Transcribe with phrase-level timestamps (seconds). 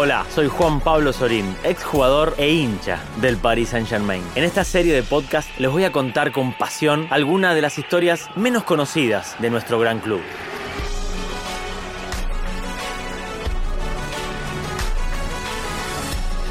[0.00, 4.22] Hola, soy Juan Pablo Sorín, exjugador e hincha del Paris Saint-Germain.
[4.36, 8.30] En esta serie de podcast les voy a contar con pasión algunas de las historias
[8.36, 10.20] menos conocidas de nuestro gran club.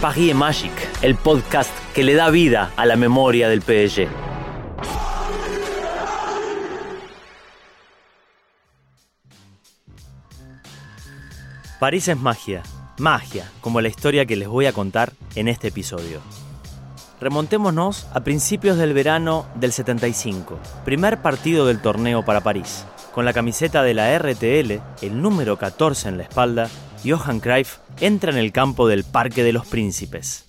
[0.02, 4.10] Paris Magic, el podcast que le da vida a la memoria del PSG.
[11.80, 12.64] París es magia,
[12.98, 16.22] magia, como la historia que les voy a contar en este episodio.
[17.20, 22.86] Remontémonos a principios del verano del 75, primer partido del torneo para París.
[23.14, 26.70] Con la camiseta de la RTL, el número 14 en la espalda,
[27.04, 30.46] Johan Cruyff entra en el campo del Parque de los Príncipes.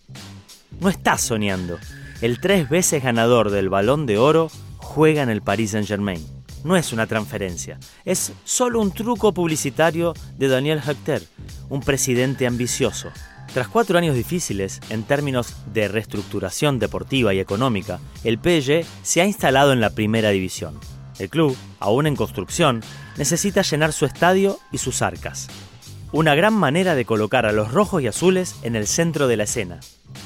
[0.80, 1.78] No está soñando.
[2.20, 6.38] El tres veces ganador del Balón de Oro juega en el Paris Saint-Germain.
[6.65, 11.23] No es una transferencia, es solo un truco publicitario de Daniel Hector,
[11.69, 13.11] un presidente ambicioso.
[13.55, 19.27] Tras cuatro años difíciles en términos de reestructuración deportiva y económica, el PSG se ha
[19.27, 20.78] instalado en la primera división.
[21.19, 22.83] El club, aún en construcción,
[23.17, 25.48] necesita llenar su estadio y sus arcas.
[26.12, 29.45] Una gran manera de colocar a los rojos y azules en el centro de la
[29.45, 29.81] escena.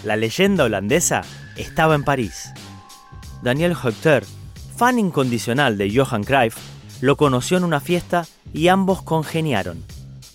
[0.05, 1.23] La leyenda holandesa
[1.57, 2.53] estaba en París.
[3.43, 4.25] Daniel Hector,
[4.73, 6.57] fan incondicional de Johan Cruyff,
[7.01, 9.85] lo conoció en una fiesta y ambos congeniaron.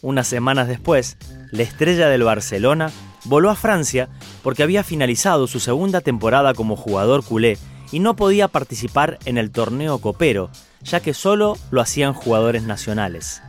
[0.02, 1.18] Unas semanas después,
[1.52, 2.92] la estrella del Barcelona
[3.26, 4.10] voló a Francia
[4.44, 7.58] porque había finalizado su segunda temporada como jugador culé
[7.92, 10.50] y no podía participar en el torneo copero,
[10.84, 13.42] ya que solo lo hacían jugadores nacionales.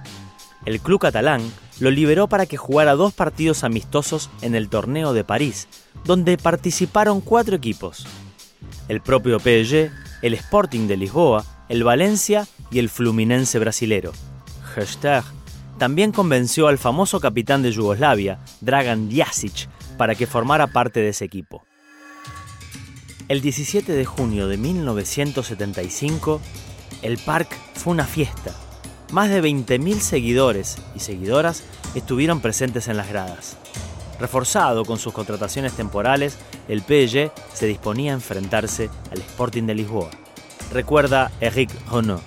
[0.64, 1.42] El club catalán
[1.80, 5.68] lo liberó para que jugara dos partidos amistosos en el torneo de París,
[6.04, 8.06] donde participaron cuatro equipos.
[8.88, 9.90] El propio PSG,
[10.22, 14.12] el Sporting de Lisboa, el Valencia y el Fluminense brasilero.
[14.74, 15.24] Hashtag
[15.78, 21.24] también convenció al famoso capitán de Yugoslavia, Dragan Jasic, para que formara parte de ese
[21.24, 21.62] equipo.
[23.28, 26.40] El 17 de junio de 1975,
[27.02, 28.54] el Parc fue una fiesta.
[29.12, 31.62] Más de 20.000 seguidores y seguidoras
[31.94, 33.56] estuvieron presentes en las gradas.
[34.20, 40.10] Reforzado con sus contrataciones temporales, el PSG se disponía a enfrentarse al Sporting de Lisboa.
[40.72, 42.20] Recuerda Eric Renaud.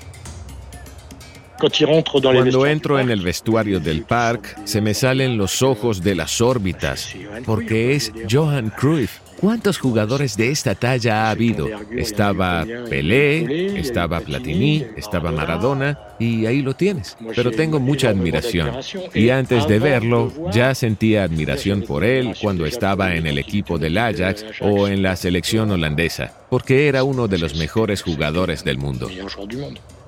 [2.21, 7.13] Cuando entro en el vestuario del parque, se me salen los ojos de las órbitas,
[7.45, 9.19] porque es Johan Cruyff.
[9.41, 11.67] ¿Cuántos jugadores de esta talla ha habido?
[11.89, 17.17] Estaba Pelé, estaba Platini, estaba Maradona y ahí lo tienes.
[17.35, 18.71] Pero tengo mucha admiración.
[19.15, 23.97] Y antes de verlo, ya sentía admiración por él cuando estaba en el equipo del
[23.97, 29.09] Ajax o en la selección holandesa, porque era uno de los mejores jugadores del mundo.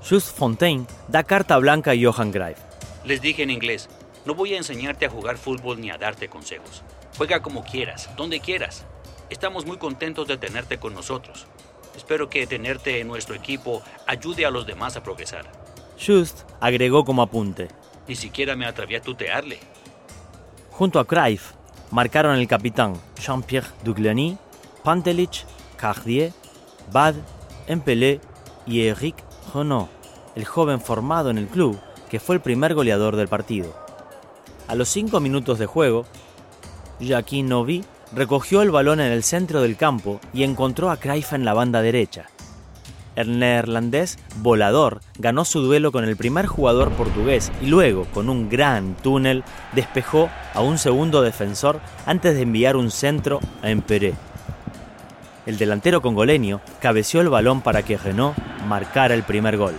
[0.07, 2.59] Just Fontaine da carta blanca a Johan Cruyff.
[3.03, 3.89] Les dije en inglés,
[4.25, 6.83] no voy a enseñarte a jugar fútbol ni a darte consejos.
[7.17, 8.85] Juega como quieras, donde quieras.
[9.29, 11.47] Estamos muy contentos de tenerte con nosotros.
[11.95, 15.45] Espero que tenerte en nuestro equipo ayude a los demás a progresar.
[16.03, 17.67] Just agregó como apunte.
[18.07, 19.59] Ni siquiera me atreví a tutearle.
[20.71, 21.51] Junto a Cruyff,
[21.91, 24.37] marcaron el capitán Jean-Pierre Duglany,
[24.83, 25.45] Pantelich,
[25.77, 26.33] Cardier,
[26.91, 27.15] Bad,
[27.67, 28.19] Empelé
[28.65, 29.15] y Eric
[29.53, 29.87] Renaud,
[30.35, 31.79] el joven formado en el club
[32.09, 33.73] que fue el primer goleador del partido.
[34.67, 36.05] A los cinco minutos de juego,
[36.99, 37.83] Jacquin Novi
[38.15, 41.81] recogió el balón en el centro del campo y encontró a Cruyff en la banda
[41.81, 42.27] derecha.
[43.15, 48.49] El neerlandés volador ganó su duelo con el primer jugador portugués y luego, con un
[48.49, 49.43] gran túnel,
[49.73, 54.15] despejó a un segundo defensor antes de enviar un centro a Emperé.
[55.45, 58.37] El delantero congoleño cabeció el balón para que Renault
[58.67, 59.75] marcara el primer gol.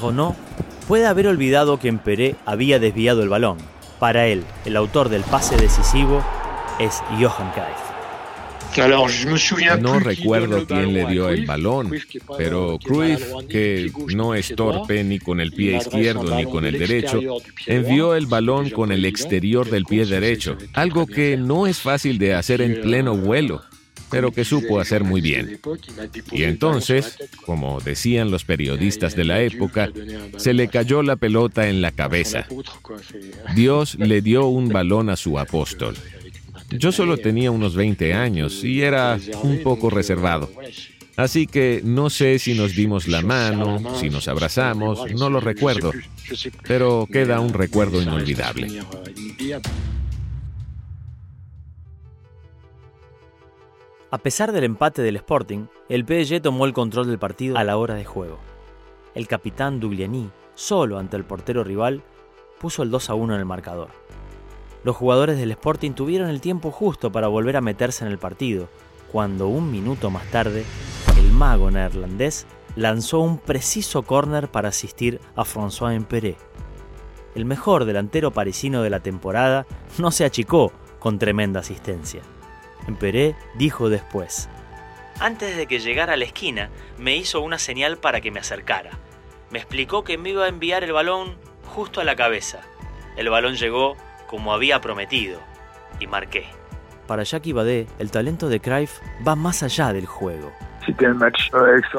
[0.00, 0.36] Renault
[0.88, 3.56] puede haber olvidado que Emperé había desviado el balón.
[3.98, 6.22] Para él, el autor del pase decisivo
[6.78, 7.96] es Johan Cruyff.
[9.80, 11.94] No recuerdo quién le dio el balón,
[12.36, 17.20] pero Cruyff, que no es torpe ni con el pie izquierdo ni con el derecho,
[17.66, 22.34] envió el balón con el exterior del pie derecho, algo que no es fácil de
[22.34, 23.62] hacer en pleno vuelo
[24.10, 25.58] pero que supo hacer muy bien.
[26.30, 29.90] Y entonces, como decían los periodistas de la época,
[30.36, 32.46] se le cayó la pelota en la cabeza.
[33.54, 35.96] Dios le dio un balón a su apóstol.
[36.70, 40.50] Yo solo tenía unos 20 años y era un poco reservado.
[41.16, 45.92] Así que no sé si nos dimos la mano, si nos abrazamos, no lo recuerdo,
[46.66, 48.82] pero queda un recuerdo inolvidable.
[54.10, 57.76] A pesar del empate del Sporting, el PSG tomó el control del partido a la
[57.76, 58.38] hora de juego.
[59.14, 62.02] El capitán Dugliani, solo ante el portero rival,
[62.60, 63.88] puso el 2 a 1 en el marcador.
[64.86, 68.68] Los jugadores del Sporting tuvieron el tiempo justo para volver a meterse en el partido,
[69.10, 70.64] cuando un minuto más tarde,
[71.18, 72.46] el mago neerlandés
[72.76, 76.36] lanzó un preciso córner para asistir a François Empéré.
[77.34, 79.66] El mejor delantero parisino de la temporada
[79.98, 82.22] no se achicó con tremenda asistencia.
[82.86, 84.48] Empéré dijo después,
[85.18, 88.90] antes de que llegara a la esquina, me hizo una señal para que me acercara.
[89.50, 91.38] Me explicó que me iba a enviar el balón
[91.74, 92.60] justo a la cabeza.
[93.16, 93.96] El balón llegó
[94.28, 95.40] como había prometido
[96.00, 96.46] y marqué.
[97.06, 100.52] Para Jackie Badé, el talento de Cruyff va más allá del juego.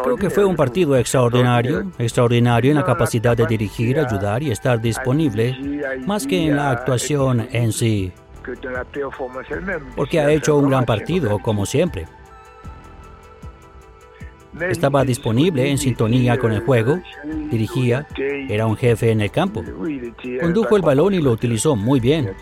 [0.04, 4.80] Creo que fue un partido extraordinario, extraordinario en la capacidad de dirigir, ayudar y estar
[4.80, 5.58] disponible,
[6.06, 8.14] más que en la actuación en sí,
[9.96, 12.08] porque ha hecho un gran partido, como siempre.
[14.69, 17.01] Estaba disponible en sintonía con el juego,
[17.50, 19.63] dirigía, era un jefe en el campo.
[20.42, 22.33] Condujo el balón y lo utilizó muy bien.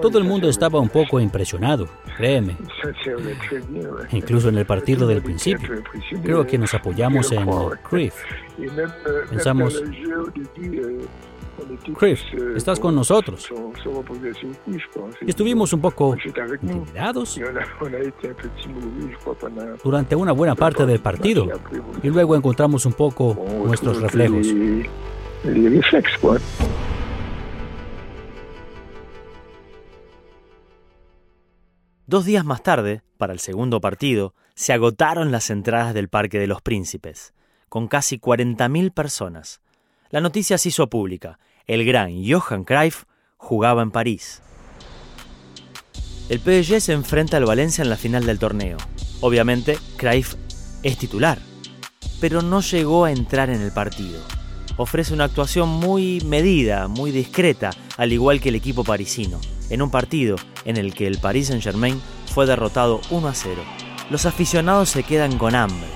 [0.00, 2.56] Todo el mundo estaba un poco impresionado, créeme.
[4.12, 5.82] Incluso en el partido del principio.
[6.22, 7.48] Creo que nos apoyamos en
[7.82, 8.14] Cruyff.
[9.30, 9.82] Pensamos,
[11.98, 12.20] Chris,
[12.56, 13.48] estás con nosotros.
[15.26, 16.16] Estuvimos un poco
[16.62, 17.38] intimidados
[19.84, 21.46] durante una buena parte del partido
[22.02, 24.46] y luego encontramos un poco nuestros reflejos.
[32.06, 36.46] Dos días más tarde, para el segundo partido, se agotaron las entradas del Parque de
[36.46, 37.32] los Príncipes,
[37.68, 39.62] con casi 40.000 personas.
[40.12, 41.38] La noticia se hizo pública.
[41.66, 43.04] El gran Johan Cruyff
[43.38, 44.42] jugaba en París.
[46.28, 48.76] El PSG se enfrenta al Valencia en la final del torneo.
[49.22, 50.34] Obviamente, Cruyff
[50.82, 51.38] es titular,
[52.20, 54.20] pero no llegó a entrar en el partido.
[54.76, 59.90] Ofrece una actuación muy medida, muy discreta, al igual que el equipo parisino, en un
[59.90, 60.36] partido
[60.66, 63.62] en el que el Paris Saint-Germain fue derrotado 1 a 0.
[64.10, 65.88] Los aficionados se quedan con hambre.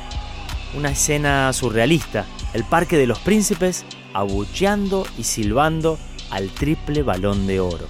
[0.74, 2.24] Una escena surrealista,
[2.54, 3.84] el Parque de los Príncipes
[4.16, 5.98] abucheando y silbando
[6.30, 7.86] al triple balón de oro.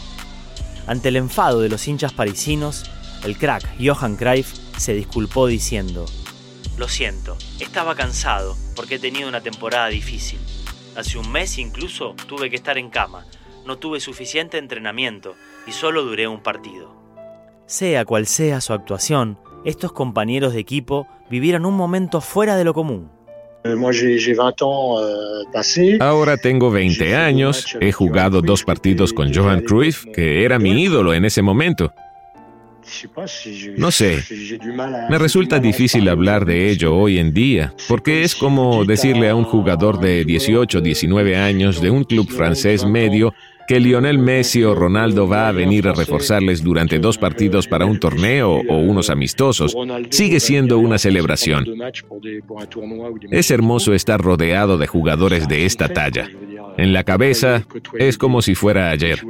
[0.88, 2.90] Ante el enfado de los hinchas parisinos,
[3.24, 6.04] el crack Johan Cruyff se disculpó diciendo,
[6.76, 10.40] Lo siento, estaba cansado porque he tenido una temporada difícil.
[10.96, 13.24] Hace un mes incluso tuve que estar en cama,
[13.64, 15.34] no tuve suficiente entrenamiento
[15.66, 16.90] y solo duré un partido.
[17.66, 22.74] Sea cual sea su actuación, estos compañeros de equipo vivieron un momento fuera de lo
[22.74, 23.15] común.
[25.02, 30.82] Euh, Ahora tengo 20 años, he jugado dos partidos con Johan Cruyff, que era mi
[30.82, 31.92] ídolo en ese momento.
[33.76, 34.22] No sé,
[35.10, 39.44] me resulta difícil hablar de ello hoy en día, porque es como decirle a un
[39.44, 43.34] jugador de 18, 19 años de un club francés medio
[43.66, 47.98] que Lionel Messi o Ronaldo va a venir a reforzarles durante dos partidos para un
[47.98, 49.76] torneo o unos amistosos,
[50.10, 51.66] sigue siendo una celebración.
[53.30, 56.28] Es hermoso estar rodeado de jugadores de esta talla.
[56.76, 57.64] En la cabeza
[57.98, 59.20] es como si fuera ayer.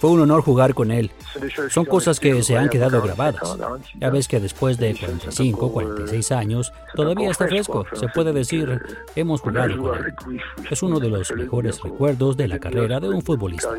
[0.00, 1.10] Fue un honor jugar con él.
[1.68, 3.58] Son cosas que se han quedado grabadas.
[3.98, 7.84] Ya ves que después de 45, 46 años, todavía está fresco.
[7.92, 8.80] Se puede decir,
[9.14, 10.40] hemos jugado con él.
[10.70, 13.74] Es uno de los mejores recuerdos de la carrera de un futbolista.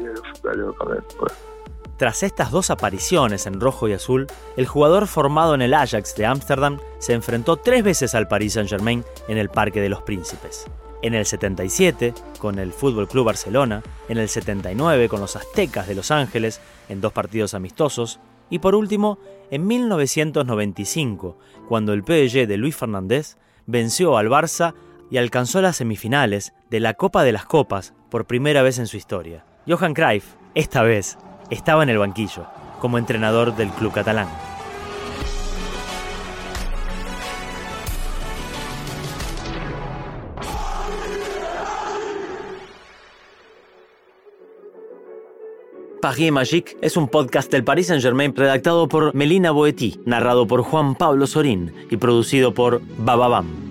[1.97, 6.27] Tras estas dos apariciones en rojo y azul, el jugador formado en el Ajax de
[6.27, 10.67] Ámsterdam se enfrentó tres veces al Paris Saint-Germain en el Parque de los Príncipes
[11.01, 15.95] en el 77 con el Fútbol Club Barcelona, en el 79 con los Aztecas de
[15.95, 19.17] Los Ángeles en dos partidos amistosos y por último
[19.49, 24.73] en 1995 cuando el PSG de Luis Fernández venció al Barça
[25.09, 28.97] y alcanzó las semifinales de la Copa de las Copas por primera vez en su
[28.97, 29.45] historia.
[29.67, 31.17] Johan Cruyff, esta vez,
[31.49, 32.45] estaba en el banquillo
[32.79, 34.27] como entrenador del club catalán.
[46.01, 50.95] Paris Magique es un podcast del Paris Saint-Germain redactado por Melina Boetti, narrado por Juan
[50.95, 53.70] Pablo Sorín y producido por Bababam.